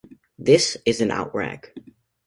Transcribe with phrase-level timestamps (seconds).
[0.39, 1.65] This is an outrag.